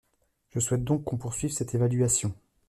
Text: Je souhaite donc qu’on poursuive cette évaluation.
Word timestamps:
Je 0.49 0.59
souhaite 0.59 0.83
donc 0.83 1.03
qu’on 1.03 1.17
poursuive 1.19 1.51
cette 1.51 1.75
évaluation. 1.75 2.33